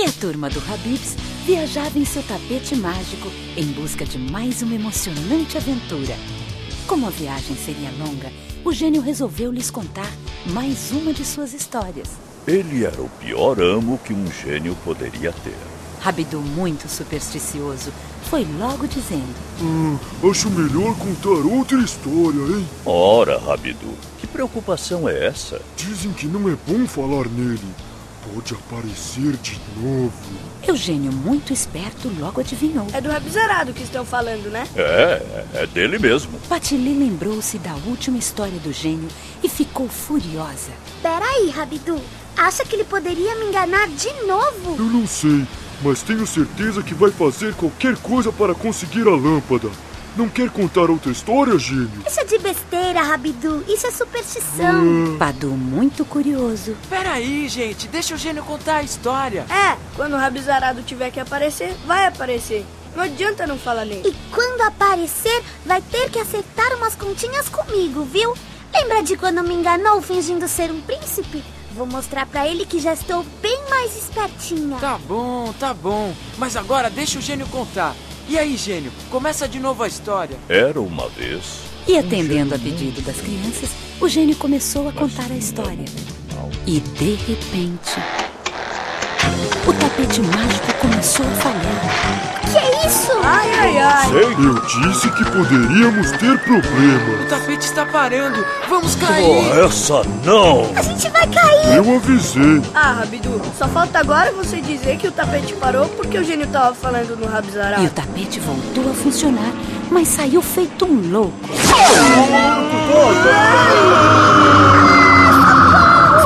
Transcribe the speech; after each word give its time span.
E 0.00 0.04
a 0.04 0.12
turma 0.12 0.48
do 0.48 0.60
Habibs 0.60 1.14
viajava 1.44 1.98
em 1.98 2.06
seu 2.06 2.22
tapete 2.22 2.74
mágico 2.74 3.30
em 3.54 3.66
busca 3.66 4.02
de 4.02 4.16
mais 4.16 4.62
uma 4.62 4.74
emocionante 4.74 5.58
aventura. 5.58 6.16
Como 6.86 7.06
a 7.06 7.10
viagem 7.10 7.54
seria 7.54 7.90
longa, 7.98 8.32
o 8.64 8.72
gênio 8.72 9.02
resolveu 9.02 9.52
lhes 9.52 9.70
contar 9.70 10.10
mais 10.54 10.90
uma 10.90 11.12
de 11.12 11.22
suas 11.22 11.52
histórias. 11.52 12.08
Ele 12.46 12.82
era 12.82 12.98
o 13.02 13.10
pior 13.10 13.60
amo 13.60 13.98
que 13.98 14.14
um 14.14 14.24
gênio 14.32 14.74
poderia 14.86 15.32
ter. 15.32 15.58
Rabidu, 16.00 16.40
muito 16.40 16.88
supersticioso, 16.88 17.92
foi 18.30 18.46
logo 18.58 18.86
dizendo: 18.86 19.34
hum, 19.60 19.98
Acho 20.30 20.48
melhor 20.48 20.96
contar 20.96 21.46
outra 21.46 21.78
história, 21.78 22.40
hein? 22.40 22.66
Ora, 22.86 23.38
Rabidu, 23.38 23.92
que 24.18 24.26
preocupação 24.26 25.06
é 25.06 25.26
essa? 25.26 25.60
Dizem 25.76 26.10
que 26.14 26.26
não 26.26 26.48
é 26.48 26.56
bom 26.66 26.86
falar 26.86 27.28
nele. 27.28 27.89
Pode 28.22 28.54
aparecer 28.54 29.32
de 29.38 29.58
novo. 29.78 30.12
Eugênio, 30.66 31.10
muito 31.10 31.54
esperto, 31.54 32.12
logo 32.18 32.40
adivinhou. 32.40 32.86
É 32.92 33.00
do 33.00 33.08
Rabizarado 33.08 33.72
que 33.72 33.82
estão 33.82 34.04
falando, 34.04 34.50
né? 34.50 34.66
É, 34.76 35.44
é 35.54 35.66
dele 35.66 35.98
mesmo. 35.98 36.38
Patili 36.48 36.92
lembrou-se 36.92 37.58
da 37.58 37.74
última 37.86 38.18
história 38.18 38.58
do 38.58 38.72
gênio 38.72 39.08
e 39.42 39.48
ficou 39.48 39.88
furiosa. 39.88 40.72
Peraí, 41.02 41.48
Rabidu. 41.48 41.98
Acha 42.36 42.64
que 42.64 42.76
ele 42.76 42.84
poderia 42.84 43.34
me 43.36 43.46
enganar 43.46 43.88
de 43.88 44.12
novo? 44.26 44.76
Eu 44.78 44.84
não 44.84 45.06
sei, 45.06 45.46
mas 45.82 46.02
tenho 46.02 46.26
certeza 46.26 46.82
que 46.82 46.94
vai 46.94 47.10
fazer 47.10 47.54
qualquer 47.54 47.96
coisa 47.96 48.30
para 48.30 48.54
conseguir 48.54 49.08
a 49.08 49.16
lâmpada. 49.16 49.70
Não 50.16 50.28
quer 50.28 50.50
contar 50.50 50.90
outra 50.90 51.12
história, 51.12 51.56
gênio? 51.58 52.02
Isso 52.06 52.20
é 52.20 52.24
de 52.24 52.38
besteira, 52.38 53.02
Rabidu. 53.02 53.64
Isso 53.68 53.86
é 53.86 53.90
superstição. 53.90 55.14
Uh... 55.14 55.16
Padu, 55.18 55.48
muito 55.50 56.04
curioso. 56.04 56.76
Peraí, 56.88 57.48
gente. 57.48 57.86
Deixa 57.88 58.14
o 58.14 58.18
gênio 58.18 58.42
contar 58.42 58.76
a 58.76 58.82
história. 58.82 59.46
É, 59.48 59.76
quando 59.94 60.14
o 60.14 60.16
Rabizarado 60.16 60.82
tiver 60.82 61.10
que 61.10 61.20
aparecer, 61.20 61.74
vai 61.86 62.06
aparecer. 62.06 62.66
Não 62.94 63.04
adianta 63.04 63.46
não 63.46 63.56
falar 63.56 63.84
nele. 63.84 64.08
E 64.08 64.34
quando 64.34 64.62
aparecer, 64.62 65.42
vai 65.64 65.80
ter 65.80 66.10
que 66.10 66.18
acertar 66.18 66.74
umas 66.74 66.96
continhas 66.96 67.48
comigo, 67.48 68.04
viu? 68.04 68.34
Lembra 68.74 69.02
de 69.02 69.16
quando 69.16 69.42
me 69.42 69.54
enganou 69.54 70.02
fingindo 70.02 70.46
ser 70.48 70.70
um 70.72 70.80
príncipe? 70.80 71.42
Vou 71.72 71.86
mostrar 71.86 72.26
para 72.26 72.48
ele 72.48 72.66
que 72.66 72.80
já 72.80 72.92
estou 72.92 73.24
bem 73.40 73.60
mais 73.70 73.96
espertinha. 73.96 74.76
Tá 74.78 74.98
bom, 74.98 75.52
tá 75.58 75.72
bom. 75.72 76.12
Mas 76.36 76.56
agora 76.56 76.90
deixa 76.90 77.18
o 77.18 77.22
gênio 77.22 77.46
contar. 77.46 77.94
E 78.30 78.38
aí, 78.38 78.56
gênio, 78.56 78.92
começa 79.10 79.48
de 79.48 79.58
novo 79.58 79.82
a 79.82 79.88
história. 79.88 80.36
Era 80.48 80.80
uma 80.80 81.08
vez. 81.08 81.62
E 81.88 81.98
atendendo 81.98 82.54
a 82.54 82.58
pedido 82.60 83.02
das 83.02 83.16
crianças, 83.16 83.70
o 84.00 84.08
gênio 84.08 84.36
começou 84.36 84.88
a 84.88 84.92
contar 84.92 85.32
a 85.32 85.34
história. 85.34 85.84
E 86.64 86.78
de 86.78 87.14
repente, 87.16 87.98
o 89.66 89.72
tapete 89.72 90.20
mágico 90.20 90.72
a 91.00 91.02
falhar. 91.02 92.40
Que 92.50 92.58
é 92.58 92.86
isso? 92.86 93.12
Ai, 93.22 93.50
ai, 93.58 93.78
ai. 93.78 94.10
Eu 94.12 94.54
disse 94.66 95.08
que 95.10 95.24
poderíamos 95.30 96.10
ter 96.12 96.38
problemas. 96.40 97.24
O 97.24 97.28
tapete 97.28 97.64
está 97.64 97.86
parando. 97.86 98.44
Vamos 98.68 98.96
cair. 98.96 99.24
Oh, 99.24 99.64
essa 99.64 100.02
não. 100.24 100.70
A 100.76 100.82
gente 100.82 101.08
vai 101.08 101.26
cair. 101.26 101.76
Eu 101.76 101.96
avisei. 101.96 102.62
Ah, 102.74 102.92
Rabidu, 102.98 103.40
só 103.56 103.66
falta 103.68 103.98
agora 103.98 104.30
você 104.32 104.60
dizer 104.60 104.98
que 104.98 105.08
o 105.08 105.12
tapete 105.12 105.54
parou 105.54 105.88
porque 105.88 106.18
o 106.18 106.24
gênio 106.24 106.44
estava 106.44 106.74
falando 106.74 107.16
no 107.16 107.26
Rabizará. 107.26 107.80
E 107.80 107.86
o 107.86 107.90
tapete 107.90 108.38
voltou 108.40 108.90
a 108.90 108.94
funcionar, 108.94 109.52
mas 109.90 110.08
saiu 110.08 110.42
feito 110.42 110.84
um 110.84 111.10
louco. 111.10 111.32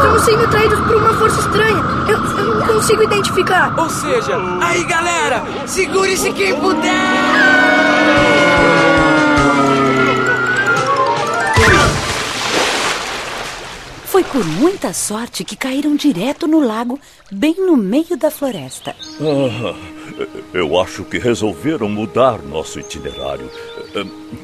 Estamos 0.04 0.22
sendo 0.26 0.50
traídos 0.50 0.78
por 0.80 0.96
uma 0.96 1.14
força 1.14 1.40
estranha. 1.40 1.82
Eu, 2.06 2.18
eu 2.38 2.54
não 2.56 2.66
consigo 2.66 3.02
identificar. 3.04 3.74
Ou 3.78 3.88
seja, 3.88 4.36
aí 4.60 4.84
galera, 4.84 5.42
segure-se 5.66 6.30
quem 6.34 6.54
puder! 6.60 6.92
Foi 14.04 14.22
por 14.24 14.44
muita 14.44 14.92
sorte 14.92 15.42
que 15.42 15.56
caíram 15.56 15.96
direto 15.96 16.46
no 16.46 16.60
lago, 16.60 17.00
bem 17.32 17.54
no 17.56 17.74
meio 17.74 18.14
da 18.18 18.30
floresta. 18.30 18.94
Ah, 19.22 19.74
eu 20.52 20.78
acho 20.78 21.02
que 21.04 21.18
resolveram 21.18 21.88
mudar 21.88 22.42
nosso 22.42 22.78
itinerário. 22.78 23.50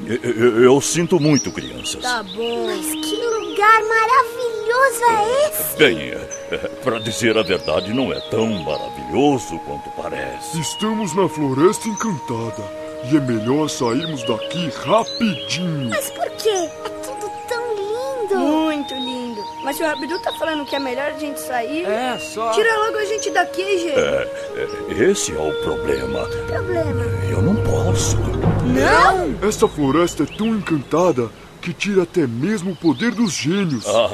Eu, 0.06 0.62
eu 0.62 0.80
sinto 0.80 1.20
muito, 1.20 1.52
crianças. 1.52 2.00
Tá 2.00 2.22
bom. 2.22 2.66
Mas 2.66 2.86
que 2.86 3.14
lugar 3.14 3.82
maravilhoso 3.82 4.39
é 4.82 5.48
esse? 5.48 5.76
Bem, 5.76 6.12
para 6.82 6.98
dizer 7.00 7.36
a 7.36 7.42
verdade, 7.42 7.92
não 7.92 8.12
é 8.12 8.20
tão 8.30 8.46
maravilhoso 8.62 9.58
quanto 9.60 9.90
parece. 9.90 10.60
Estamos 10.60 11.14
na 11.14 11.28
Floresta 11.28 11.88
Encantada 11.88 12.62
e 13.10 13.16
é 13.16 13.20
melhor 13.20 13.68
sairmos 13.68 14.22
daqui 14.24 14.70
rapidinho. 14.84 15.90
Mas 15.90 16.10
por 16.10 16.28
quê? 16.30 16.48
É 16.84 16.88
tudo 17.02 17.30
tão 17.48 17.74
lindo. 17.74 18.38
Muito 18.38 18.94
lindo. 18.94 19.40
Mas 19.64 19.76
se 19.76 19.82
o 19.82 19.86
Rabidu 19.86 20.18
tá 20.20 20.32
falando 20.32 20.64
que 20.64 20.76
é 20.76 20.78
melhor 20.78 21.12
a 21.12 21.18
gente 21.18 21.40
sair. 21.40 21.84
É, 21.84 22.18
só. 22.18 22.50
Tira 22.52 22.76
logo 22.78 22.98
a 22.98 23.04
gente 23.04 23.30
daqui, 23.30 23.78
gente. 23.78 23.98
É, 23.98 25.10
esse 25.10 25.32
é 25.32 25.38
o 25.38 25.52
problema. 25.62 26.26
Que 26.28 26.52
problema? 26.52 27.04
Eu 27.30 27.42
não 27.42 27.56
posso. 27.56 28.16
Não? 28.18 29.48
Essa 29.48 29.68
floresta 29.68 30.22
é 30.22 30.26
tão 30.26 30.48
encantada 30.48 31.30
que 31.60 31.72
tira 31.72 32.02
até 32.02 32.26
mesmo 32.26 32.72
o 32.72 32.76
poder 32.76 33.12
dos 33.12 33.34
gênios. 33.34 33.86
Ah, 33.86 34.10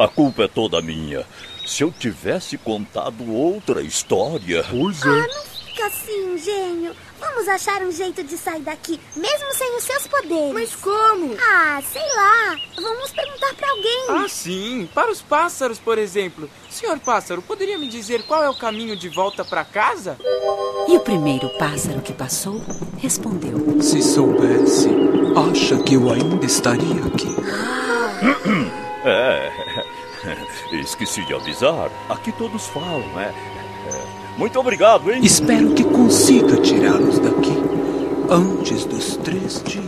a 0.00 0.08
culpa 0.08 0.44
é 0.44 0.48
toda 0.48 0.80
minha. 0.80 1.26
Se 1.66 1.84
eu 1.84 1.92
tivesse 1.92 2.56
contado 2.56 3.30
outra 3.30 3.82
história. 3.82 4.64
Pois 4.70 5.04
é. 5.04 5.08
Ah, 5.08 5.26
não 5.28 5.44
fica 5.44 5.86
assim, 5.86 6.38
gênio. 6.38 6.96
Vamos 7.20 7.46
achar 7.46 7.82
um 7.82 7.92
jeito 7.92 8.24
de 8.24 8.38
sair 8.38 8.62
daqui, 8.62 8.98
mesmo 9.14 9.52
sem 9.52 9.76
os 9.76 9.84
seus 9.84 10.06
poderes. 10.06 10.54
Mas 10.54 10.74
como? 10.74 11.36
Ah, 11.38 11.82
sei 11.82 12.02
lá. 12.16 12.56
Vamos 12.76 13.12
perguntar 13.12 13.54
para 13.54 13.70
alguém. 13.70 14.06
Ah, 14.08 14.26
sim. 14.26 14.88
Para 14.94 15.10
os 15.10 15.20
pássaros, 15.20 15.78
por 15.78 15.98
exemplo. 15.98 16.48
Senhor 16.70 16.98
pássaro, 16.98 17.42
poderia 17.42 17.78
me 17.78 17.88
dizer 17.90 18.22
qual 18.22 18.42
é 18.42 18.48
o 18.48 18.54
caminho 18.54 18.96
de 18.96 19.10
volta 19.10 19.44
para 19.44 19.66
casa? 19.66 20.16
E 20.88 20.96
o 20.96 21.00
primeiro 21.00 21.50
pássaro 21.58 22.00
que 22.00 22.14
passou 22.14 22.58
respondeu: 22.96 23.82
Se 23.82 24.02
soubesse, 24.02 24.88
acha 25.52 25.76
que 25.82 25.94
eu 25.94 26.10
ainda 26.10 26.46
estaria 26.46 27.04
aqui? 27.04 27.36
É. 29.04 29.59
Esqueci 30.72 31.24
de 31.24 31.34
avisar. 31.34 31.90
Aqui 32.08 32.32
todos 32.32 32.66
falam, 32.68 33.02
é. 33.20 33.32
Muito 34.36 34.58
obrigado, 34.58 35.10
hein? 35.12 35.20
Espero 35.24 35.74
que 35.74 35.84
consiga 35.84 36.56
tirá-los 36.62 37.18
daqui 37.18 37.52
antes 38.30 38.84
dos 38.84 39.16
três 39.18 39.62
dias. 39.64 39.84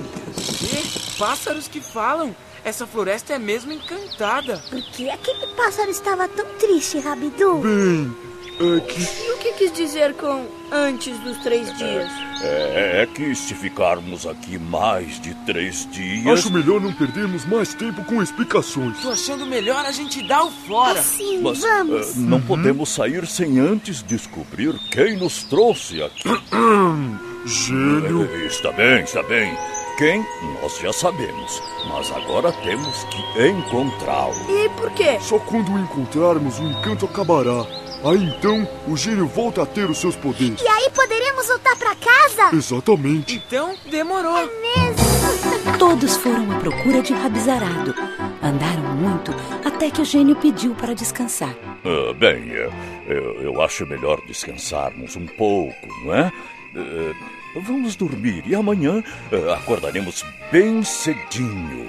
E 0.63 1.19
pássaros 1.19 1.69
que 1.69 1.81
falam. 1.81 2.35
Essa 2.65 2.87
floresta 2.87 3.33
é 3.33 3.39
mesmo 3.39 3.73
encantada. 3.73 4.63
Por 4.71 4.81
que 4.83 5.09
aquele 5.11 5.47
pássaro 5.57 5.91
estava 5.91 6.29
tão 6.29 6.47
triste, 6.59 6.99
Rabidu? 6.99 7.57
Bem, 7.59 8.17
é 8.61 8.81
que. 8.81 9.01
E 9.01 9.33
o 9.33 9.39
que 9.39 9.53
quis 9.55 9.73
dizer 9.73 10.15
com 10.15 10.47
antes 10.71 11.19
dos 11.21 11.37
três 11.39 11.67
dias? 11.77 12.11
É, 12.45 13.03
é 13.03 13.07
que 13.07 13.35
se 13.35 13.55
ficarmos 13.55 14.27
aqui 14.27 14.59
mais 14.59 15.21
de 15.21 15.35
três 15.47 15.89
dias. 15.91 16.27
Acho 16.39 16.53
melhor 16.53 16.81
não 16.81 16.93
perdermos 16.93 17.45
mais 17.45 17.73
tempo 17.75 18.05
com 18.05 18.23
explicações. 18.23 18.99
Tô 19.01 19.11
achando 19.11 19.47
melhor 19.47 19.85
a 19.87 19.93
gente 19.93 20.23
dar 20.27 20.45
o 20.45 20.51
fora. 20.51 21.01
Sim, 21.03 21.41
Mas 21.43 21.61
vamos. 21.61 22.09
eh, 22.09 22.13
não 22.17 22.41
podemos 22.41 22.89
sair 22.89 23.27
sem 23.27 23.59
antes 23.61 24.03
descobrir 24.03 24.75
quem 24.91 25.17
nos 25.17 25.45
trouxe 25.45 26.03
aqui. 26.03 26.29
Gênio. 27.47 28.29
Eh, 28.33 28.47
Está 28.47 28.73
bem, 28.73 29.03
está 29.03 29.23
bem. 29.25 29.57
Quem? 29.99 30.25
Nós 30.63 30.79
já 30.81 30.93
sabemos. 30.93 31.63
Mas 31.89 32.11
agora 32.13 32.51
temos 32.53 33.05
que 33.05 33.47
encontrá-lo. 33.47 34.35
E 34.49 34.69
por 34.71 34.91
quê? 34.93 35.19
Só 35.21 35.39
quando 35.39 35.73
o 35.73 35.79
encontrarmos, 35.79 36.59
o 36.59 36.63
encanto 36.65 37.05
acabará. 37.07 37.65
Aí 38.05 38.25
então, 38.25 38.69
o 38.89 38.97
gênio 38.97 39.29
volta 39.29 39.63
a 39.63 39.67
ter 39.67 39.89
os 39.89 39.99
seus 39.99 40.17
poderes. 40.17 40.61
E 40.61 40.67
aí 40.67 40.91
poderemos 40.91 41.47
voltar 41.47 41.77
para 41.77 41.95
casa? 41.95 42.57
Exatamente. 42.57 43.37
Então, 43.37 43.77
demorou. 43.89 44.35
Mesmo. 44.35 45.79
Todos 45.79 46.17
foram 46.17 46.51
à 46.51 46.59
procura 46.59 47.01
de 47.01 47.13
Rabizarado. 47.13 47.95
Andaram 48.43 48.83
muito 48.97 49.33
até 49.65 49.89
que 49.89 50.01
o 50.01 50.05
gênio 50.05 50.35
pediu 50.35 50.75
para 50.75 50.95
descansar. 50.95 51.55
Ah, 51.85 52.13
bem, 52.13 52.51
eh, 52.51 52.71
eu, 53.07 53.43
eu 53.43 53.63
acho 53.63 53.87
melhor 53.87 54.21
descansarmos 54.27 55.15
um 55.15 55.27
pouco, 55.27 55.87
não 56.05 56.13
é? 56.13 56.33
Eh, 56.75 57.15
vamos 57.65 57.95
dormir 57.95 58.43
e 58.47 58.55
amanhã 58.57 59.03
eh, 59.31 59.53
acordaremos 59.53 60.25
bem 60.51 60.83
cedinho. 60.83 61.89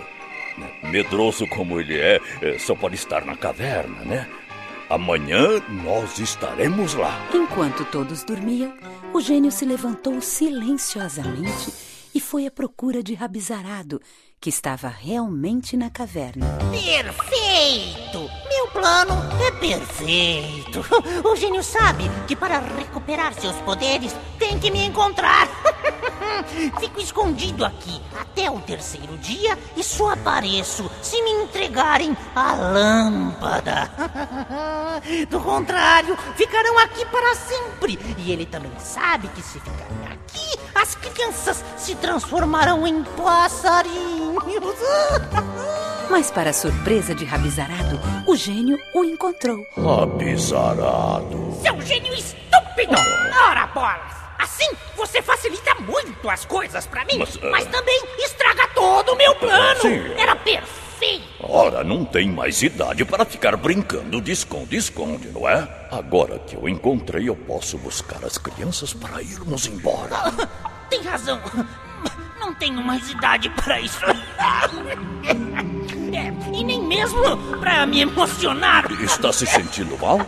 Medroso 0.84 1.48
como 1.48 1.80
ele 1.80 1.98
é, 1.98 2.20
só 2.60 2.76
pode 2.76 2.94
estar 2.94 3.26
na 3.26 3.36
caverna, 3.36 4.04
né? 4.06 4.28
Amanhã 4.94 5.60
nós 5.84 6.20
estaremos 6.20 6.94
lá. 6.94 7.20
Enquanto 7.34 7.84
todos 7.84 8.24
dormiam, 8.24 8.72
o 9.12 9.20
gênio 9.20 9.52
se 9.52 9.66
levantou 9.66 10.22
silenciosamente 10.22 11.74
e 12.14 12.22
foi 12.22 12.46
à 12.46 12.52
procura 12.52 13.02
de 13.02 13.16
Rabizarado, 13.16 14.00
que 14.40 14.52
estava 14.52 14.88
realmente 14.88 15.76
na 15.76 15.90
caverna. 15.90 16.46
Perfeito! 16.70 18.30
Meu 18.48 18.68
plano 18.68 19.16
é 19.44 19.52
perfeito. 19.60 20.86
O 21.28 21.36
gênio 21.36 21.64
sabe 21.64 22.04
que 22.28 22.36
para 22.36 22.60
recuperar 22.60 23.34
seus 23.34 23.56
poderes 23.62 24.16
tem 24.38 24.60
que 24.60 24.70
me 24.70 24.86
encontrar. 24.86 25.50
Fico 26.80 27.00
escondido 27.00 27.66
aqui 27.66 28.02
até 28.20 28.50
o 28.50 28.60
terceiro 28.60 29.18
dia 29.18 29.58
e 29.76 29.84
só 29.84 30.12
apareço 30.12 30.90
se 31.02 31.22
me 31.22 31.32
entregarem 31.32 32.16
a 32.36 32.54
lâmpada. 32.54 33.90
Do 35.30 35.40
contrário, 35.40 36.18
ficarão 36.36 36.78
aqui 36.80 37.06
para 37.06 37.36
sempre. 37.36 38.00
E 38.18 38.32
ele 38.32 38.46
também 38.46 38.72
sabe 38.80 39.28
que 39.30 39.42
se 39.42 39.60
ficarem 39.60 40.08
aqui, 40.12 40.60
as 40.74 40.96
crianças 40.96 41.64
se 41.78 41.96
transformarão 41.96 42.86
em 42.88 43.04
passarinhos. 43.04 44.44
Mas, 46.10 46.30
para 46.30 46.52
a 46.52 46.54
surpresa 46.54 47.16
de 47.16 47.26
Rabizarado, 47.26 48.00
o 48.28 48.36
gênio 48.36 48.78
o 48.94 49.04
encontrou. 49.04 49.66
Rabizarado. 49.76 51.58
Seu 51.62 51.82
gênio 51.82 52.14
estúpido! 52.14 52.96
Ora, 53.50 53.68
bolas! 53.68 54.23
Assim 54.44 54.70
você 54.96 55.22
facilita 55.22 55.74
muito 55.76 56.30
as 56.30 56.44
coisas 56.46 56.86
pra 56.86 57.06
mim, 57.06 57.18
mas, 57.18 57.38
Mas, 57.38 57.66
ah, 57.66 57.70
também 57.70 58.02
estraga 58.20 58.68
todo 58.76 59.14
o 59.14 59.16
meu 59.16 59.34
plano! 59.36 59.80
sim. 59.82 60.14
Era 60.18 60.36
perfeito! 60.36 61.24
Ora, 61.40 61.84
não 61.84 62.04
tem 62.06 62.30
mais 62.30 62.62
idade 62.62 63.04
para 63.06 63.26
ficar 63.26 63.56
brincando 63.56 64.22
de 64.22 64.32
esconde-esconde, 64.32 65.30
não 65.30 65.48
é? 65.48 65.68
Agora 65.92 66.40
que 66.40 66.56
eu 66.56 66.68
encontrei, 66.68 67.28
eu 67.30 67.36
posso 67.36 67.78
buscar 67.78 68.24
as 68.26 68.38
crianças 68.38 68.94
para 68.94 69.22
irmos 69.22 69.66
embora. 69.66 70.18
Tem 70.90 71.02
razão. 71.02 71.40
Não 72.40 72.54
tenho 72.54 72.82
mais 72.84 73.10
idade 73.10 73.50
para 73.50 73.80
isso. 73.80 74.00
É, 76.14 76.32
e 76.56 76.64
nem 76.64 76.80
mesmo 76.80 77.58
pra 77.60 77.88
me 77.88 78.02
emocionar. 78.02 78.86
Está 79.02 79.34
se 79.34 79.48
sentindo 79.48 79.98
mal? 79.98 80.20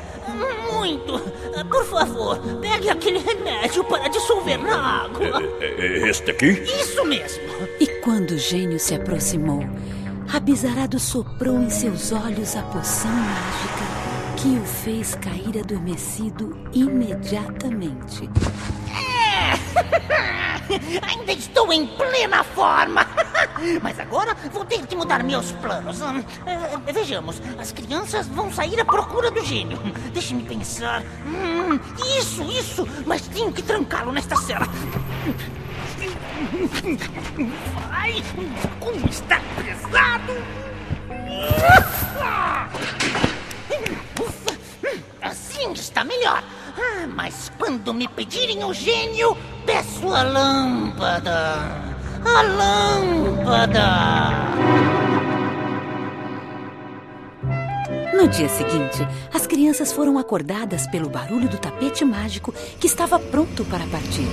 Muito. 0.85 1.19
Por 1.67 1.83
favor, 1.85 2.37
pegue 2.61 2.91
aquele 2.91 3.17
remédio 3.17 3.83
para 3.85 4.07
dissolver 4.07 4.59
na 4.59 5.05
água. 5.05 5.41
É, 5.59 5.65
é, 5.65 6.09
Este 6.09 6.29
aqui? 6.29 6.49
Isso 6.61 7.03
mesmo. 7.03 7.41
E 7.79 7.87
quando 8.03 8.31
o 8.31 8.37
gênio 8.37 8.79
se 8.79 8.93
aproximou, 8.93 9.63
Rabizarado 10.27 10.99
soprou 10.99 11.59
em 11.59 11.71
seus 11.71 12.11
olhos 12.11 12.55
a 12.55 12.61
poção 12.61 13.09
mágica 13.09 13.83
que 14.37 14.59
o 14.59 14.63
fez 14.63 15.15
cair 15.15 15.59
adormecido 15.59 16.55
imediatamente. 16.71 18.29
Ainda 21.01 21.31
estou 21.31 21.73
em 21.73 21.87
plena 21.87 22.43
forma. 22.43 23.07
Mas 23.81 23.99
agora 23.99 24.35
vou 24.51 24.65
ter 24.65 24.85
que 24.85 24.95
mudar 24.95 25.23
meus 25.23 25.51
planos. 25.53 25.99
Eh, 26.01 26.91
Vejamos, 26.93 27.41
as 27.57 27.71
crianças 27.71 28.27
vão 28.27 28.51
sair 28.51 28.79
à 28.79 28.85
procura 28.85 29.31
do 29.31 29.43
gênio. 29.43 29.77
Deixe-me 30.13 30.43
pensar. 30.43 31.01
Hum, 31.25 31.79
isso, 32.19 32.43
isso. 32.43 32.87
Mas 33.05 33.21
tenho 33.27 33.51
que 33.51 33.61
trancá-lo 33.61 34.11
nesta 34.11 34.35
cela. 34.35 34.67
Ai, 37.91 38.23
como 38.79 39.07
está 39.07 39.39
pesado. 39.55 40.33
Ufa, 44.19 44.57
assim 45.21 45.71
está 45.73 46.03
melhor. 46.03 46.43
Ah, 46.77 47.07
mas 47.07 47.51
quando 47.57 47.93
me 47.93 48.07
pedirem 48.07 48.63
o 48.63 48.73
gênio, 48.73 49.37
peço 49.65 50.13
a 50.13 50.23
lâmpada. 50.23 51.94
A 52.25 52.41
lâmpada. 52.41 54.15
No 58.13 58.27
dia 58.27 58.49
seguinte, 58.49 59.07
as 59.31 59.45
crianças 59.45 59.93
foram 59.93 60.17
acordadas 60.17 60.87
pelo 60.87 61.07
barulho 61.07 61.47
do 61.47 61.57
tapete 61.57 62.03
mágico 62.03 62.51
que 62.79 62.87
estava 62.87 63.19
pronto 63.19 63.63
para 63.65 63.85
partir. 63.85 64.27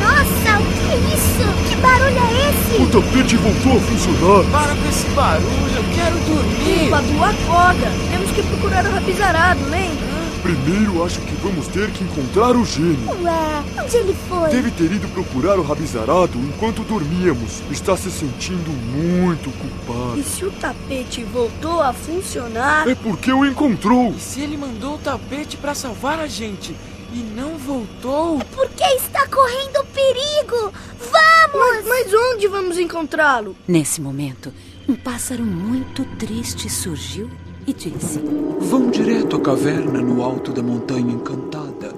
Nossa, 0.00 0.60
o 0.60 0.64
que 0.72 0.92
é 0.92 0.96
isso? 1.14 1.44
Que 1.68 1.76
barulho 1.76 2.18
é 2.18 2.50
esse? 2.50 2.82
O 2.82 2.86
tapete 2.90 3.36
voltou 3.36 3.76
a 3.76 3.80
funcionar. 3.80 4.44
Para 4.52 4.76
com 4.76 4.88
esse 4.88 5.08
barulho, 5.10 5.76
eu 5.76 5.84
quero 5.94 6.16
dormir. 6.26 6.90
Badu, 6.90 7.24
acorda. 7.24 7.90
Temos 8.10 8.30
que 8.30 8.42
procurar 8.44 8.86
o 8.86 8.90
Rabizarado, 8.90 9.64
lembra? 9.68 10.11
Primeiro, 10.42 11.04
acho 11.04 11.20
que 11.20 11.34
vamos 11.36 11.68
ter 11.68 11.88
que 11.92 12.02
encontrar 12.02 12.56
o 12.56 12.64
gênio. 12.64 13.08
Ué, 13.22 13.64
onde 13.80 13.96
ele 13.96 14.12
foi? 14.28 14.50
Deve 14.50 14.72
ter 14.72 14.90
ido 14.90 15.06
procurar 15.08 15.56
o 15.58 15.62
Rabizarado 15.62 16.36
enquanto 16.36 16.82
dormíamos. 16.82 17.60
Está 17.70 17.96
se 17.96 18.10
sentindo 18.10 18.70
muito 18.72 19.48
E 19.50 19.52
culpado. 19.52 20.22
se 20.24 20.44
o 20.44 20.50
tapete 20.50 21.22
voltou 21.22 21.80
a 21.80 21.92
funcionar? 21.92 22.88
É 22.88 22.94
porque 22.96 23.32
o 23.32 23.46
encontrou. 23.46 24.10
E 24.16 24.18
se 24.20 24.40
ele 24.40 24.56
mandou 24.56 24.96
o 24.96 24.98
tapete 24.98 25.56
para 25.56 25.74
salvar 25.76 26.18
a 26.18 26.26
gente 26.26 26.74
e 27.12 27.18
não 27.36 27.56
voltou? 27.56 28.40
Porque 28.52 28.82
está 28.82 29.26
correndo 29.28 29.84
perigo! 29.94 30.72
Vamos! 30.98 31.52
Mas, 31.54 31.86
mas 31.86 32.12
onde 32.32 32.48
vamos 32.48 32.78
encontrá-lo? 32.78 33.54
Nesse 33.68 34.00
momento, 34.00 34.52
um 34.88 34.96
pássaro 34.96 35.44
muito 35.44 36.04
triste 36.16 36.68
surgiu 36.68 37.30
e 37.66 37.72
disse: 37.72 38.20
Vão 38.60 38.90
direto 38.90 39.36
à 39.36 39.40
caverna 39.40 40.00
no 40.00 40.22
alto 40.22 40.52
da 40.52 40.62
montanha 40.62 41.12
encantada. 41.12 41.94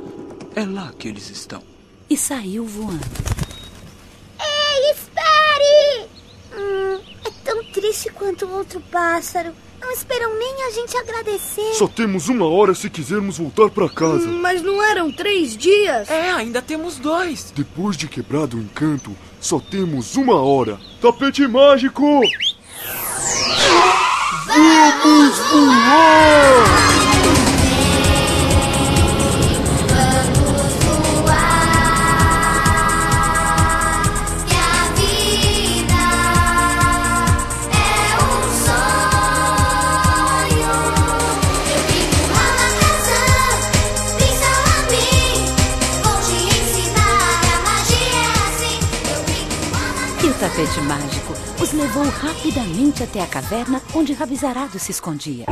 É 0.55 0.65
lá 0.65 0.93
que 0.99 1.09
eles 1.09 1.31
estão. 1.31 1.63
e 2.09 2.17
saiu 2.17 2.65
voando. 2.65 3.01
Ei, 4.41 4.91
espere! 4.93 6.09
Hum, 6.57 7.01
é 7.27 7.31
tão 7.45 7.65
triste 7.73 8.11
quanto 8.11 8.47
o 8.47 8.53
outro 8.57 8.81
pássaro. 8.91 9.53
Não 9.81 9.91
esperam 9.93 10.39
nem 10.39 10.63
a 10.65 10.71
gente 10.71 10.97
agradecer. 10.97 11.75
Só 11.75 11.87
temos 11.87 12.29
uma 12.29 12.47
hora 12.47 12.75
se 12.75 12.89
quisermos 12.89 13.37
voltar 13.37 13.69
para 13.69 13.89
casa. 13.89 14.27
Mas 14.29 14.63
não 14.63 14.83
eram 14.83 15.13
três 15.13 15.55
dias? 15.57 16.09
É, 16.09 16.31
ainda 16.31 16.63
temos 16.63 16.97
dois. 16.99 17.53
Depois 17.55 17.95
de 17.97 18.09
quebrado 18.09 18.57
o 18.57 18.61
encanto, 18.61 19.15
só 19.41 19.61
temos 19.61 20.17
uma 20.17 20.41
hora. 20.41 20.79
Tapete 21.03 21.47
mágico! 21.47 22.03
Vamos 24.55 25.39
voar! 25.51 26.95
Tapete 50.45 50.81
mágico 50.83 51.44
os 51.65 51.73
levou 51.73 52.05
rapidamente 52.05 53.03
até 53.03 53.23
a 53.23 53.27
caverna 53.27 53.81
onde 53.95 54.13
Rabizarado 54.13 54.79
se 54.79 54.91
escondia. 54.91 55.47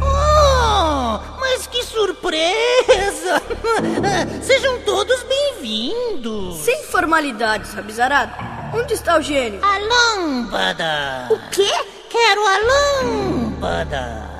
Oh, 0.00 1.38
mas 1.38 1.66
que 1.66 1.84
surpresa! 1.84 3.42
Sejam 4.42 4.80
todos 4.80 5.22
bem-vindos. 5.24 6.56
Sem 6.56 6.84
formalidades, 6.84 7.74
Rabizarado. 7.74 8.32
Onde 8.74 8.94
está 8.94 9.18
o 9.18 9.20
gênio? 9.20 9.60
A 9.62 9.76
lâmpada. 9.76 11.28
O 11.30 11.38
quê? 11.50 11.70
Quero 12.08 12.40
a 12.46 12.58
lâmpada. 13.02 14.31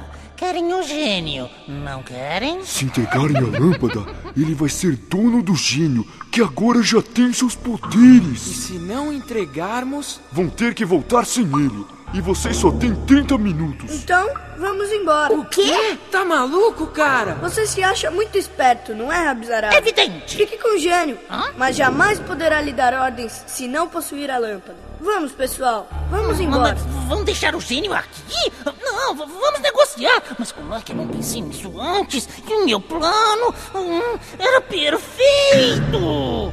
Querem 0.42 0.74
o 0.74 0.82
gênio, 0.82 1.48
não 1.68 2.02
querem? 2.02 2.64
Se 2.64 2.84
entregarem 2.84 3.36
a 3.36 3.42
lâmpada, 3.60 4.04
ele 4.36 4.56
vai 4.56 4.68
ser 4.68 4.96
dono 4.96 5.40
do 5.40 5.54
gênio, 5.54 6.04
que 6.32 6.42
agora 6.42 6.82
já 6.82 7.00
tem 7.00 7.32
seus 7.32 7.52
E 7.52 7.58
poderes. 7.58 8.40
se 8.40 8.72
não 8.72 9.12
entregarmos, 9.12 10.20
Vão 10.32 10.48
ter 10.48 10.74
que 10.74 10.84
voltar 10.84 11.24
sem 11.26 11.44
ele. 11.44 11.86
E 12.12 12.20
vocês 12.20 12.56
só 12.56 12.72
têm 12.72 12.92
30 13.06 13.38
minutos. 13.38 13.94
Então, 13.94 14.28
vamos 14.58 14.90
embora. 14.90 15.32
O 15.32 15.44
quê? 15.44 15.96
tá 16.10 16.24
maluco, 16.24 16.88
cara? 16.88 17.36
Você 17.36 17.64
se 17.64 17.80
acha 17.80 18.10
muito 18.10 18.36
esperto, 18.36 18.96
não 18.96 19.12
é, 19.12 19.18
Rabizarado? 19.24 19.76
Evidente. 19.76 20.36
Fique 20.36 20.58
com 20.58 20.74
o 20.74 20.78
gênio, 20.78 21.18
Hã? 21.30 21.52
mas 21.56 21.76
jamais 21.76 22.18
poderá 22.18 22.60
lhe 22.60 22.72
dar 22.72 22.94
ordens 22.94 23.44
se 23.46 23.68
não 23.68 23.86
possuir 23.86 24.28
a 24.28 24.38
lâmpada. 24.38 24.91
Vamos, 25.02 25.32
pessoal, 25.32 25.88
vamos 26.10 26.38
Mas 26.38 26.40
embora. 26.40 26.74
vão 27.08 27.24
deixar 27.24 27.56
o 27.56 27.60
gênio 27.60 27.92
aqui? 27.92 28.52
Não, 28.82 29.14
vamos 29.16 29.60
negociar. 29.60 30.22
Mas 30.38 30.52
como 30.52 30.72
é 30.74 30.80
que 30.80 30.92
eu 30.92 30.96
não 30.96 31.08
pensei 31.08 31.42
nisso 31.42 31.80
antes? 31.80 32.28
E 32.48 32.54
o 32.54 32.64
meu 32.64 32.80
plano 32.80 33.52
hum, 33.74 34.18
era 34.38 34.60
perfeito. 34.60 36.52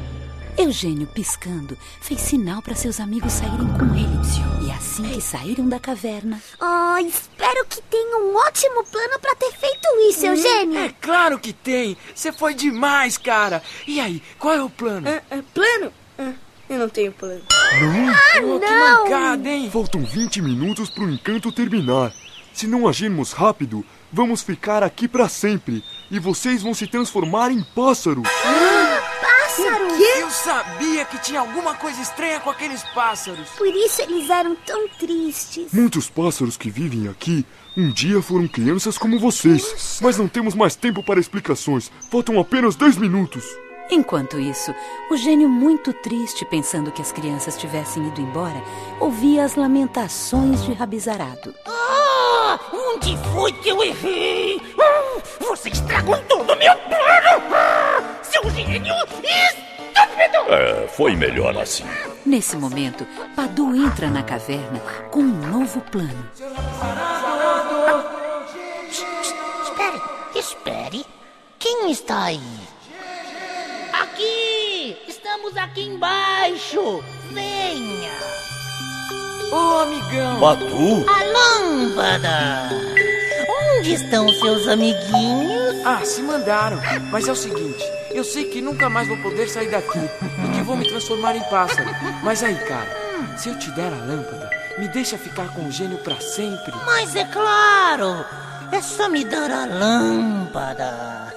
Eugênio, 0.58 1.08
piscando, 1.08 1.78
fez 2.02 2.20
sinal 2.22 2.62
para 2.62 2.74
seus 2.76 3.00
amigos 3.00 3.32
saírem 3.34 3.68
com 3.78 3.96
ele. 3.96 4.68
E 4.68 4.72
assim 4.72 5.04
que 5.04 5.22
saíram 5.22 5.70
da 5.70 5.80
caverna, 5.80 6.42
Oh, 6.60 6.98
espero 6.98 7.64
que 7.66 7.82
tenha 7.84 8.18
um 8.18 8.36
ótimo 8.36 8.84
plano 8.86 9.20
pra 9.22 9.36
ter 9.36 9.52
feito 9.54 9.88
isso, 10.10 10.26
Eugênio. 10.26 10.80
É 10.80 10.90
claro 11.00 11.38
que 11.40 11.54
tem. 11.54 11.96
Você 12.16 12.32
foi 12.32 12.54
demais, 12.56 13.16
cara. 13.18 13.62
E 13.88 14.00
aí, 14.02 14.22
qual 14.40 14.54
é 14.56 14.62
o 14.64 14.70
plano? 14.70 15.08
É, 15.08 15.22
é, 15.30 15.42
plano? 15.54 15.94
É, 16.18 16.34
Eu 16.70 16.78
não 16.78 16.90
tenho 16.90 17.12
plano. 17.12 17.42
Não? 17.82 18.14
Pô, 18.42 18.60
que 18.60 18.72
mancada, 18.72 19.50
hein? 19.50 19.70
Faltam 19.72 20.04
20 20.06 20.42
minutos 20.42 20.90
pro 20.90 21.10
encanto 21.10 21.52
terminar. 21.52 22.14
Se 22.54 22.68
não 22.68 22.88
agirmos 22.88 23.32
rápido, 23.32 23.84
vamos 24.12 24.44
ficar 24.44 24.84
aqui 24.84 25.08
pra 25.08 25.28
sempre. 25.28 25.84
E 26.12 26.20
vocês 26.20 26.62
vão 26.62 26.74
se 26.74 26.86
transformar 26.86 27.52
em 27.52 27.64
pássaro. 27.76 28.22
Pássaro! 28.22 29.90
Eu 30.00 30.30
sabia 30.30 31.06
que 31.06 31.18
tinha 31.20 31.40
alguma 31.40 31.74
coisa 31.74 32.02
estranha 32.02 32.40
com 32.40 32.50
aqueles 32.50 32.84
pássaros. 32.94 33.50
Por 33.58 33.68
isso 33.68 34.02
eles 34.04 34.30
eram 34.30 34.56
tão 34.58 34.88
tristes. 34.90 35.74
Muitos 35.74 36.10
pássaros 36.10 36.56
que 36.56 36.70
vivem 36.70 37.08
aqui 37.08 37.46
um 37.76 37.90
dia 37.90 38.22
foram 38.22 38.48
crianças 38.48 38.98
como 38.98 39.20
vocês. 39.20 40.00
Mas 40.02 40.18
não 40.18 40.28
temos 40.28 40.54
mais 40.54 40.76
tempo 40.76 41.02
para 41.02 41.20
explicações. 41.20 41.92
Faltam 42.12 42.40
apenas 42.40 42.76
10 42.76 42.98
minutos. 42.98 43.44
Enquanto 43.92 44.40
isso, 44.40 44.74
o 45.10 45.18
gênio, 45.18 45.50
muito 45.50 45.92
triste, 45.94 46.46
pensando 46.46 46.92
que 46.92 47.02
as 47.02 47.12
crianças 47.12 47.58
tivessem 47.58 48.06
ido 48.08 48.22
embora, 48.22 48.62
ouvia 49.00 49.44
as 49.44 49.56
lamentações 49.56 50.64
de 50.64 50.74
Rabizarado. 50.74 51.56
Ah, 51.66 52.60
onde 52.72 53.18
foi 53.34 53.52
que 53.52 53.70
eu 53.70 53.84
errei? 53.84 54.62
Ah, 54.80 55.22
Você 55.40 55.70
estragou 55.70 56.18
todo 56.28 56.54
o 56.54 56.58
meu 56.58 56.76
plano! 56.76 57.44
Ah, 57.52 58.20
Seu 58.22 58.48
gênio 58.52 58.94
estúpido! 58.94 60.54
É, 60.54 60.88
foi 60.90 61.16
melhor 61.16 61.58
assim. 61.58 61.86
Nesse 62.26 62.56
momento, 62.58 63.08
Padu 63.36 63.76
entra 63.76 64.08
na 64.10 64.22
caverna 64.22 64.80
com 65.10 65.20
um 65.22 65.50
novo 65.50 65.82
plano. 65.82 66.30
Espere, 69.64 70.02
espere. 70.36 71.06
Quem 71.58 71.90
está 71.92 72.26
aí? 72.26 72.42
Aqui! 75.50 75.56
Estamos 75.56 75.58
aqui 75.58 75.88
embaixo! 75.88 77.04
Venha! 77.32 78.12
Ô, 79.52 79.80
amigão! 79.80 80.40
Padu? 80.40 81.06
A 81.08 81.24
lâmpada! 81.24 82.70
Onde 83.80 83.94
estão 83.94 84.28
seus 84.30 84.68
amiguinhos? 84.68 85.86
Ah, 85.86 86.04
se 86.04 86.22
mandaram. 86.22 86.80
Mas 87.12 87.28
é 87.28 87.32
o 87.32 87.36
seguinte, 87.36 87.84
eu 88.12 88.24
sei 88.24 88.46
que 88.46 88.62
nunca 88.62 88.90
mais 88.90 89.08
vou 89.08 89.18
poder 89.18 89.48
sair 89.50 89.72
daqui 89.72 90.00
e 90.00 90.56
que 90.56 90.62
vou 90.62 90.76
me 90.78 90.88
transformar 90.88 91.36
em 91.36 91.44
pássaro. 91.44 91.90
Mas 92.24 92.44
aí, 92.44 92.56
cara, 92.66 93.38
se 93.38 93.50
eu 93.50 93.58
te 93.58 93.72
der 93.72 93.92
a 93.92 94.06
lâmpada, 94.06 94.50
me 94.78 94.88
deixa 94.90 95.18
ficar 95.18 95.48
com 95.54 95.66
o 95.66 95.72
gênio 95.72 95.98
pra 96.00 96.20
sempre. 96.20 96.74
Mas 96.86 97.16
é 97.16 97.26
claro! 97.26 98.26
É 98.72 98.82
só 98.82 99.10
me 99.10 99.26
dar 99.26 99.50
a 99.50 99.66
lâmpada! 99.66 101.34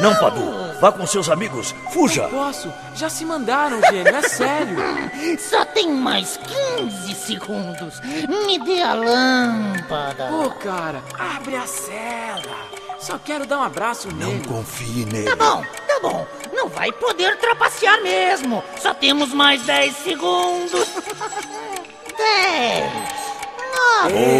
Não, 0.00 0.14
Padu. 0.16 0.69
Vá 0.80 0.90
com 0.90 1.06
seus 1.06 1.28
amigos. 1.28 1.74
Fuja. 1.92 2.26
Posso? 2.28 2.72
Já 2.94 3.10
se 3.10 3.24
mandaram, 3.24 3.80
gênio, 3.90 4.16
é 4.16 4.22
sério. 4.22 4.76
Só 5.38 5.64
tem 5.66 5.90
mais 5.92 6.40
15 6.78 7.14
segundos! 7.14 8.00
Me 8.00 8.58
dê 8.58 8.80
a 8.80 8.94
lâmpada! 8.94 10.28
Pô, 10.28 10.50
cara, 10.50 11.02
abre 11.18 11.56
a 11.56 11.66
cela. 11.66 12.56
Só 12.98 13.18
quero 13.18 13.46
dar 13.46 13.58
um 13.58 13.62
abraço 13.62 14.08
nele. 14.14 14.42
Confie 14.46 15.04
nele. 15.04 15.24
Tá 15.24 15.36
bom, 15.36 15.64
tá 15.86 16.00
bom. 16.00 16.26
Não 16.52 16.68
vai 16.68 16.90
poder 16.92 17.36
trapacear 17.38 18.02
mesmo. 18.02 18.64
Só 18.78 18.94
temos 18.94 19.34
mais 19.34 19.62
10 19.62 19.96
segundos. 19.96 20.88
10. 22.16 23.10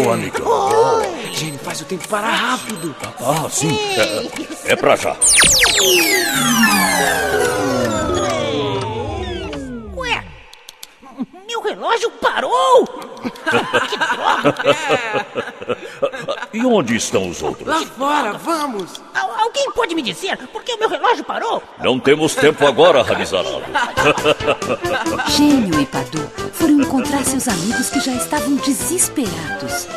Boa, 0.03 0.15
amigão. 0.15 1.01
Gênio, 1.41 1.57
faz 1.59 1.81
o 1.81 1.85
tempo 1.85 2.07
parar 2.07 2.29
rápido. 2.35 2.95
Ah, 3.19 3.49
sim. 3.49 3.75
É, 4.67 4.73
é 4.73 4.75
pra 4.75 4.95
já. 4.95 5.15
Ué, 9.97 10.23
meu 11.47 11.61
relógio 11.63 12.11
parou! 12.11 12.85
que 12.85 13.97
droga! 13.97 14.55
E 16.53 16.65
onde 16.65 16.97
estão 16.97 17.29
os 17.29 17.41
outros? 17.41 17.65
Lá 17.65 17.81
fora, 17.85 18.33
vamos. 18.33 19.01
Al- 19.15 19.31
alguém 19.39 19.71
pode 19.71 19.95
me 19.95 20.01
dizer 20.01 20.35
por 20.49 20.61
que 20.63 20.73
o 20.73 20.77
meu 20.79 20.89
relógio 20.89 21.23
parou? 21.23 21.63
Não 21.81 21.97
temos 21.97 22.35
tempo 22.35 22.67
agora, 22.67 23.01
Rabizarado. 23.01 23.63
Gênio 25.29 25.79
e 25.79 25.85
Padu 25.85 26.29
foram 26.53 26.81
encontrar 26.81 27.23
seus 27.23 27.47
amigos 27.47 27.89
que 27.89 28.01
já 28.01 28.11
estavam 28.13 28.55
desesperados. 28.57 29.87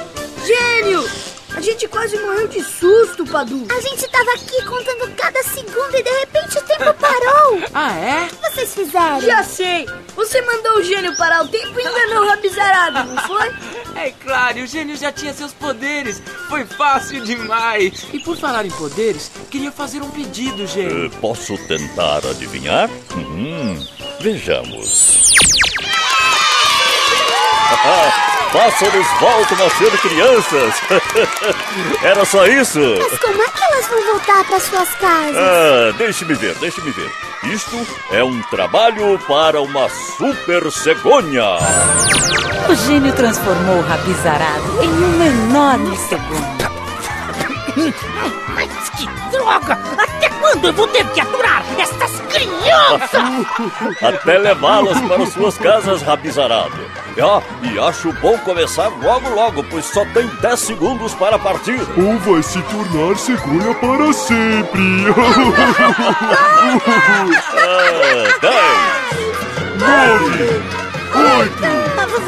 Gente 1.64 1.88
quase 1.88 2.18
morreu 2.18 2.47
de 2.47 2.62
susto, 2.62 3.25
Padu. 3.25 3.66
A 3.75 3.80
gente 3.80 4.06
tava 4.09 4.30
aqui 4.33 4.62
contando 4.66 5.11
cada 5.16 5.42
segundo 5.44 5.97
e 5.97 6.02
de 6.02 6.11
repente 6.11 6.59
o 6.59 6.62
tempo 6.62 6.92
parou. 7.00 7.62
Ah, 7.73 7.97
é? 7.99 8.25
O 8.26 8.37
que 8.37 8.50
vocês 8.50 8.75
fizeram? 8.75 9.21
Já 9.23 9.42
sei! 9.42 9.87
Você 10.14 10.42
mandou 10.42 10.75
o 10.78 10.83
gênio 10.83 11.16
parar 11.16 11.42
o 11.42 11.49
tempo 11.49 11.80
e 11.80 11.83
enganou 11.83 12.25
o 12.25 12.28
rabizarado, 12.28 13.04
não 13.04 13.16
foi? 13.23 13.50
É 13.97 14.11
claro, 14.11 14.59
e 14.59 14.62
o 14.64 14.66
gênio 14.66 14.97
já 14.97 15.12
tinha 15.12 15.33
seus 15.33 15.52
poderes. 15.52 16.21
Foi 16.49 16.64
fácil 16.64 17.25
demais. 17.25 18.04
E 18.12 18.18
por 18.18 18.37
falar 18.37 18.66
em 18.66 18.71
poderes, 18.73 19.30
queria 19.49 19.71
fazer 19.71 20.02
um 20.02 20.11
pedido, 20.11 20.66
gênio. 20.66 21.06
Eh, 21.06 21.11
Posso 21.21 21.56
tentar 21.68 22.16
adivinhar? 22.26 22.90
Hum, 23.16 23.78
vejamos. 24.21 25.30
Pássaros 28.54 29.06
voltam 29.18 29.66
a 29.66 29.70
ser 29.70 29.90
crianças. 29.99 30.75
Era 32.04 32.25
só 32.25 32.46
isso? 32.46 32.78
Mas 32.78 33.18
como 33.18 33.42
é 33.42 33.49
que 33.49 33.64
elas 33.64 33.88
vão 33.88 34.12
voltar 34.12 34.44
para 34.44 34.61
suas 34.61 34.94
casas? 34.94 35.37
Ah, 35.37 35.92
deixe-me 35.99 36.34
ver, 36.34 36.54
deixe-me 36.61 36.92
ver. 36.92 37.11
Isto 37.42 37.84
é 38.12 38.23
um 38.23 38.40
trabalho 38.42 39.18
para 39.26 39.61
uma 39.61 39.88
super 39.88 40.70
cegonha. 40.70 41.58
O 42.68 42.75
gênio 42.87 43.12
transformou 43.14 43.78
o 43.78 43.82
Rabizarado 43.82 44.84
em 44.84 44.88
um 44.88 45.25
enorme 45.25 45.96
segundo. 45.96 46.75
Mas 48.54 48.90
que 48.90 49.06
droga! 49.32 49.76
Até 49.99 50.28
quando 50.30 50.64
eu 50.68 50.73
vou 50.73 50.87
ter 50.87 51.04
que 51.08 51.20
aturar 51.20 51.64
essas 51.76 52.20
crianças? 52.28 53.99
Até 54.00 54.38
levá-las 54.38 55.00
para 55.00 55.26
suas 55.26 55.58
casas, 55.58 56.02
Rabizarado. 56.02 56.94
Ah, 57.23 57.40
e 57.62 57.78
acho 57.78 58.12
bom 58.14 58.37
começar 58.38 58.88
logo 58.88 59.28
logo, 59.30 59.62
pois 59.64 59.85
só 59.85 60.04
tem 60.06 60.26
10 60.26 60.61
segundos 60.61 61.14
para 61.14 61.38
partir. 61.38 61.80
Ou 61.97 62.18
vai 62.18 62.42
se 62.42 62.61
tornar 62.62 63.16
cegonha 63.16 63.75
para 63.75 64.12
sempre. 64.12 65.06
Ah, 67.56 68.38
10, 68.40 68.54
9, 69.78 70.62
8, 71.14 71.75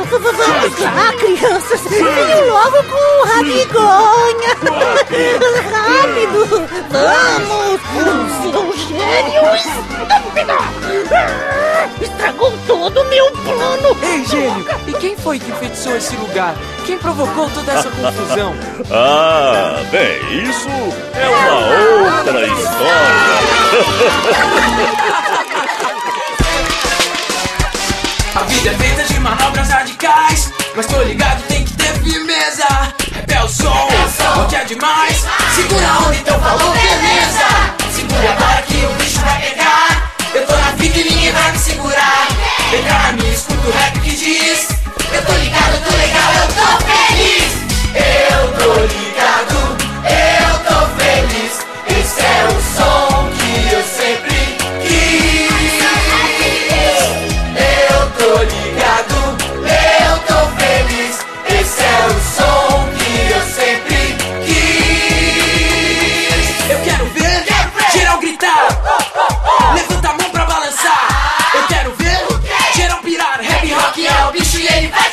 Vamos 0.08 0.78
lá, 0.78 1.12
crianças! 1.18 1.80
Venham 1.82 2.48
logo 2.48 2.82
com 2.84 2.96
o 2.96 3.24
Rabigonha! 3.24 4.54
Rápido! 5.72 6.68
Vamos! 6.90 7.80
Seu 8.42 8.72
gênio 8.86 9.44
estúpido! 9.56 10.56
Todo 12.86 13.00
o 13.00 13.04
meu 13.08 13.32
plano! 13.32 13.96
Ei, 14.00 14.24
gênio, 14.24 14.64
e 14.86 14.92
quem 14.92 15.16
foi 15.16 15.40
que 15.40 15.50
enfeitiçou 15.50 15.96
esse 15.96 16.14
lugar? 16.14 16.54
Quem 16.84 16.96
provocou 16.96 17.50
toda 17.50 17.72
essa 17.72 17.90
confusão? 17.90 18.54
Ah, 18.88 19.82
bem, 19.90 20.44
isso 20.44 20.68
é 20.68 21.28
uma 21.28 21.56
outra 22.14 22.32
A 28.36 28.42
vida 28.44 28.70
é 28.70 28.74
feita 28.74 29.02
de 29.12 29.18
manobras 29.18 29.68
radicais, 29.68 30.52
mas 30.76 30.86
tô 30.86 31.02
ligado, 31.02 31.42
tem 31.48 31.64
que 31.64 31.72
ter 31.72 31.92
firmeza. 31.94 32.94
Som, 33.48 33.88
o 34.42 34.46
que 34.48 34.56
é 34.56 34.64
demais. 34.64 35.24
Segura 35.54 35.86
a 35.86 35.98
onda, 36.00 36.16
então 36.16 36.40
falou, 36.40 36.72
beleza. 36.72 37.75
bicho 74.36 74.58
e 74.58 74.66
ele 74.66 74.88
vai. 74.88 75.05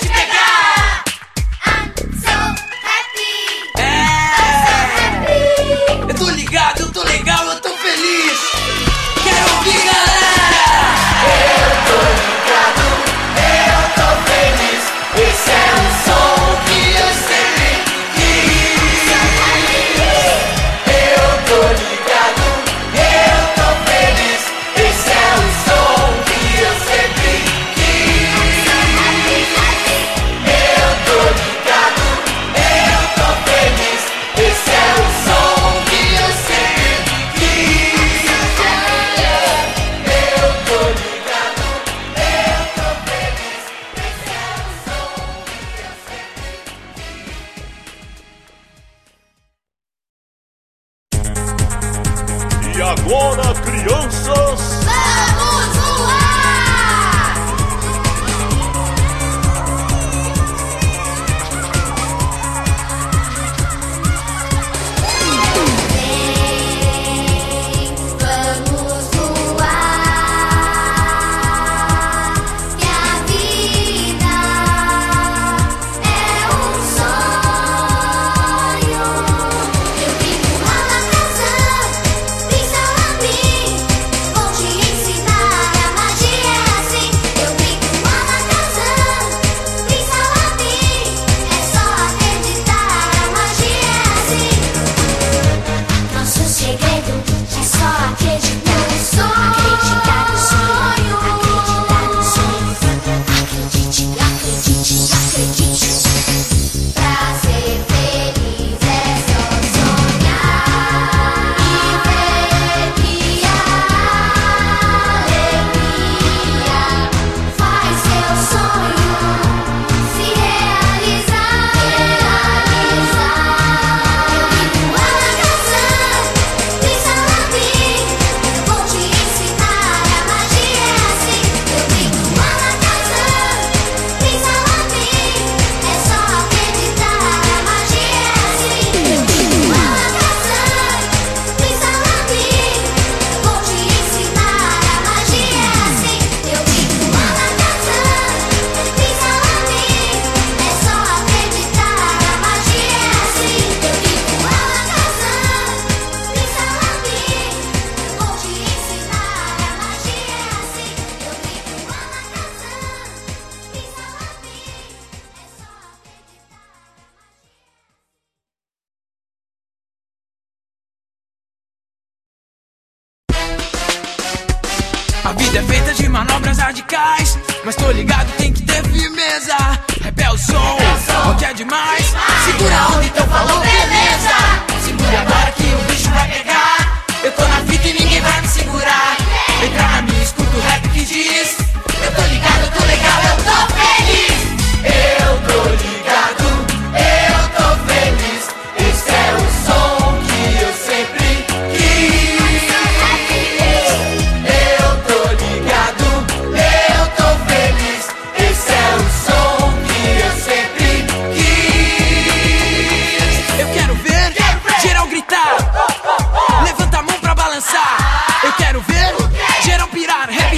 Segura 182.46 182.78
a 182.78 182.88
onda, 182.90 183.06
então 183.06 183.28
falou, 183.28 183.73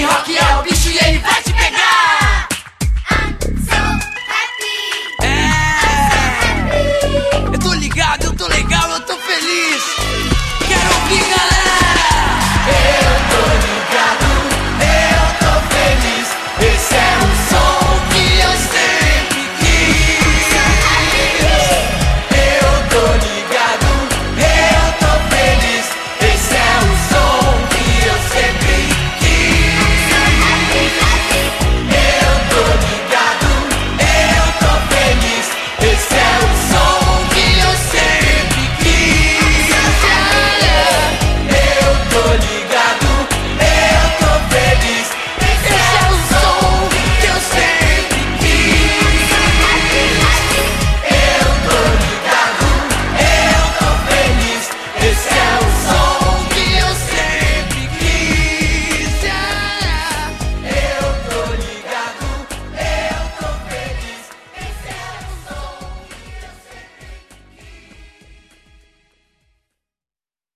hockey 0.08 0.45